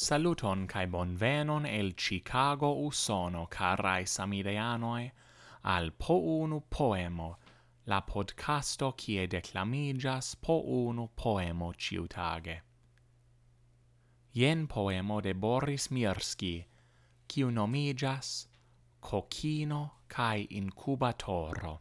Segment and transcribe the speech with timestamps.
[0.00, 5.10] Saluton kai bonvenon el Chicago usono carai samideanoi
[5.64, 7.36] al po unu poemo
[7.84, 12.62] la podcasto kie declamigas po unu poemo ciutage.
[14.32, 16.64] Jen poemo de Boris Mirski,
[17.28, 18.46] kiu nomigas
[19.02, 21.78] Cochino cae Incubatoro.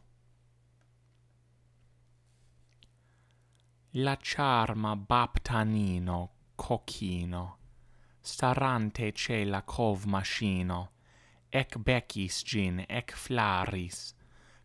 [3.94, 7.59] La charma baptanino Cochino
[8.22, 10.90] starante ce la cov machino,
[11.52, 14.14] ec becis gin, ec flaris,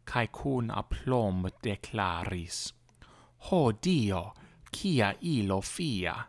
[0.05, 2.73] cae cun aplomb declaris.
[3.49, 4.35] Ho Dio,
[4.71, 6.29] cia ilo fia!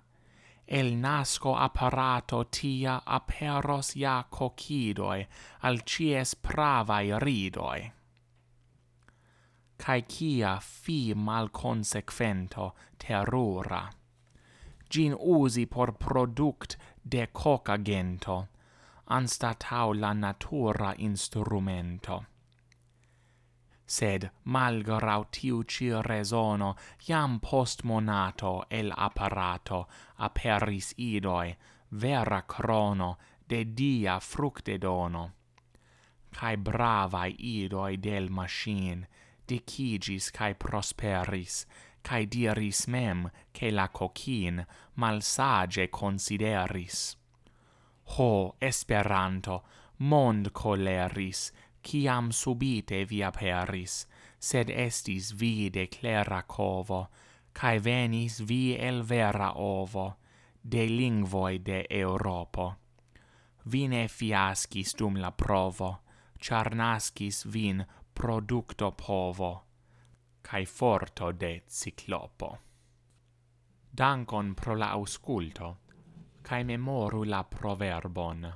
[0.67, 5.27] El nasco apparato tia aperos ja cocidoi,
[5.61, 7.91] al cies pravai ridoi.
[9.77, 13.83] Cae cia fi malconsequento terrura!
[14.95, 18.47] gin usi por product de cocagento,
[19.09, 22.25] anstatau la natura instrumento.
[23.85, 26.75] Sed malgrau tiu ci resono,
[27.09, 31.55] iam post monato el apparato aperis idoi,
[31.91, 35.31] vera crono, de dia fructe dono.
[36.31, 39.07] Cae bravae idoi del machine,
[39.45, 41.65] dicigis cae prosperis,
[42.05, 44.63] cae diris mem che la cocin
[44.95, 47.15] malsage consideris.
[48.17, 49.63] Ho, Esperanto,
[49.97, 54.05] mond coleris, ciam subite vi aperis,
[54.37, 57.07] sed estis vi de clera covo,
[57.53, 60.15] cae venis vi el vera ovo,
[60.61, 62.75] de lingvoi de Europo.
[63.65, 65.99] Vine fiascis dum la provo,
[66.39, 69.64] char nascis vin producto povo,
[70.45, 72.57] cae forto de ciclopo.
[73.97, 75.77] Dankon pro la ausculto,
[76.43, 78.53] cae memoru la proverbon.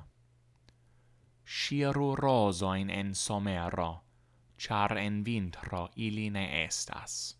[1.44, 4.04] Sciru rosoin en somero,
[4.56, 7.39] char en vintro ili ne estas.